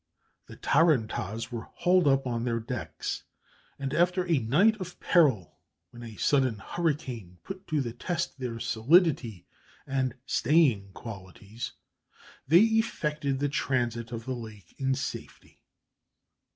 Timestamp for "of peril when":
4.81-6.01